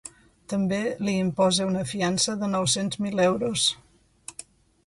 [0.53, 3.67] També li imposa una fiança de nou-cents mil euros.